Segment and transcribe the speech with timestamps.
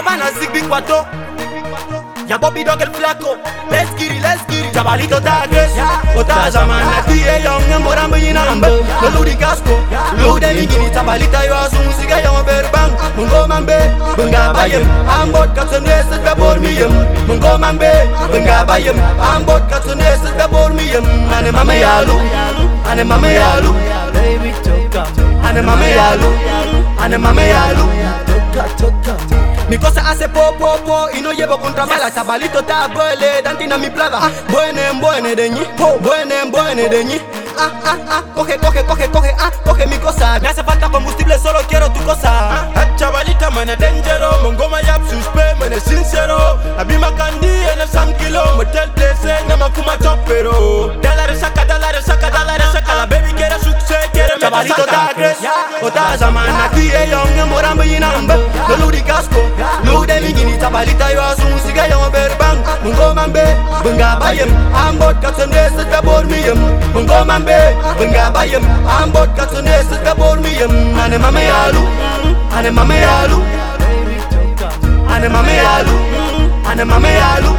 [0.00, 1.04] Omana Zigby Quato
[2.26, 3.36] Ya Bobby Dogg el flaco
[3.70, 5.72] Let's get it, let's get it Chavalito ta agres
[6.16, 8.68] Ota zamana Tiye young Ngamora mbina amba
[9.02, 9.76] Noludi casco
[10.22, 13.76] Lude mingini Chavalita yo asu musika yo berbang Mungo mambe
[14.16, 14.86] Bunga bayem
[15.20, 16.92] Ambot katsune Sita bor miyem
[17.28, 17.90] Mungo mambe
[18.32, 18.96] Bunga bayem
[19.34, 21.04] Ambot katsune Sita bor miyem
[21.36, 22.16] Ane mama yalu
[22.90, 23.74] Ane mama yalu
[24.14, 25.04] Baby, toka,
[25.44, 26.30] Ane mama yalu
[27.02, 28.29] Ane mama yalu.
[29.68, 33.78] Mi cosa hace po po po y no llevo contra mala Chavalito ta duele, dantina
[33.78, 34.30] mi plaga.
[34.48, 35.62] Buene, buene de ñi,
[36.00, 37.20] buene, buene de ñi
[37.58, 40.38] Ah, ah, ah, coge, coge, coge, coge, ah, coge mi cosa.
[40.40, 42.69] Me hace falta combustible, solo quiero tu cosa
[60.80, 63.44] Chavalita yo asu musika yo berbang Mungo mambe,
[63.82, 66.56] bunga bayem Ambot katsune sita bor miyem
[66.94, 72.96] Mungo mambe, bunga bayem Ambot katsune sita bor miyem Ane mame yalu, mm, ane mame
[72.96, 73.38] yalu
[75.12, 77.52] Ane mame yalu, mm, ane mame yalu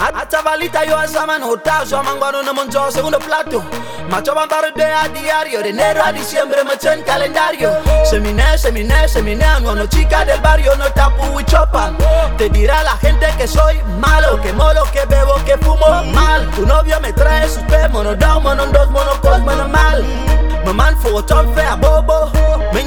[0.00, 3.64] A chavalita yo esa manota Yo mangano no moncho segundo plato.
[4.08, 5.60] Macho bandar de a diario.
[5.60, 7.70] De enero a diciembre me echo en calendario.
[8.04, 10.76] Seminé, seminé, seminé No chica del barrio.
[10.76, 11.96] No tapu y chopan
[12.36, 16.48] Te dirá la gente que soy malo Que molo, que bebo, que fumo mal.
[16.52, 20.04] Tu novio me trae sus pe Mono down, mono dos, mono cos, mono mal.
[20.64, 22.30] Maman fuego ton fe a bobo.
[22.72, 22.82] Me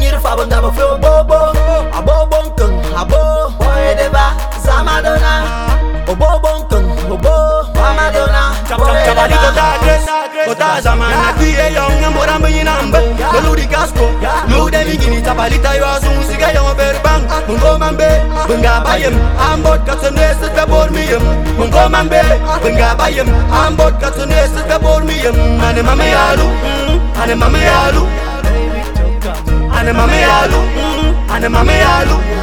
[10.52, 13.00] agres, ota zamana Tiye young, morambe yinamba
[13.44, 14.10] Ludi casco,
[14.50, 19.82] lude mingini Chavalita yo asu musika yo berbang Mungo mambe, bunga bayem Ambot
[23.52, 23.94] Ambot
[25.62, 26.24] Ane ane
[31.30, 32.41] Ane ane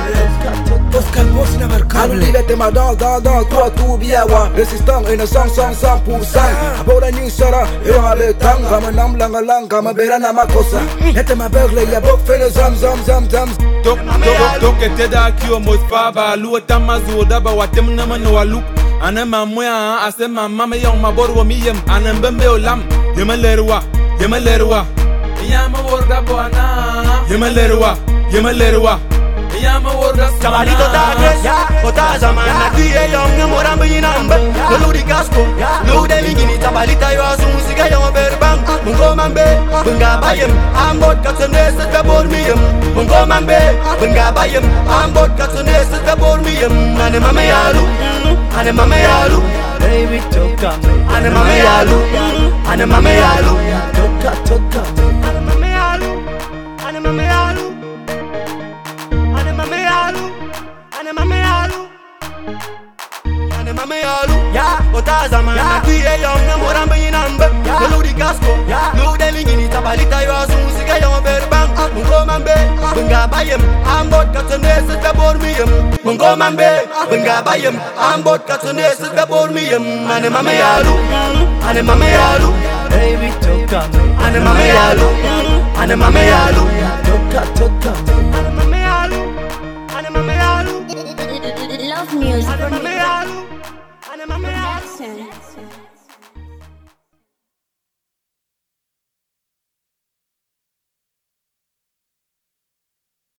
[0.95, 5.73] Oscar Boss inamarkable Livet ma dans dans dans toi tout bien wa Résistant innocent cent
[5.75, 6.41] cent pour cent
[6.81, 10.81] Aboda new sara Yo ale tang Kama nam langa lang Kama bera na makosa
[11.15, 13.49] Hete ma bergle ya bok fene zam zam zam zam
[13.85, 18.33] Tok tok tok ete da kio mos faba Lu tama zu daba watem na mano
[18.35, 18.63] walu
[19.03, 22.83] Ana mamwa ase mama me yong mabor wo miyem ana mbembe olam
[23.17, 23.83] yema lerwa
[24.21, 24.85] yema lerwa
[25.51, 26.65] yama worda bona
[27.31, 27.97] yema lerwa
[28.33, 28.99] yema lerwa
[29.63, 31.43] yama worda Chavalito ta agres,
[31.85, 34.37] ota zamana Tiye young, morambe yinamba
[34.81, 35.43] Ludi casco,
[35.87, 39.45] lude mingini Chavalita yo asu musika yo berbang Mungo mambe,
[39.85, 42.59] bunga bayem Ambot katsune sita bor miyem
[42.95, 43.59] Mungo mambe,
[44.01, 47.83] bunga bayem Ambot katsune sita bor miyem Ane mame yalu,
[48.59, 49.43] ane mame yalu.
[49.81, 50.71] Baby, toka,
[51.15, 51.99] Ane mame yalu,
[52.71, 53.55] ane mame yalu.
[53.97, 54.83] Toka, toka
[55.27, 56.11] Ane mame yalu,
[56.87, 57.48] ane mame yalu
[64.99, 67.49] ya Ota zamana Tiye young, morambe yinamba
[67.91, 68.57] Ludi casco,
[68.99, 71.89] lude mingini Chavalita yo asu musika yo berbang ah.
[71.95, 72.95] Mungo mambe, uh-huh.
[72.95, 75.91] bunga bayem Ambot katsune sita bor miyem um.
[76.05, 77.07] Mungo mambe, uh-huh.
[77.11, 80.11] bunga bayem Ambot katsune sita bor miyem um.
[80.11, 80.95] Ane mame yalu,
[81.69, 82.51] ane mame yalu.
[82.91, 83.81] Baby, toka,
[84.25, 85.09] Ane mame yalu,
[85.81, 86.63] ane mame yalu.
[87.07, 87.93] Toka, toka
[88.37, 89.21] Ane mame yalu,
[89.97, 90.75] ane mame yalu.
[91.89, 92.49] Love music.
[92.51, 93.37] Ane mame yalu,
[94.99, 95.38] production.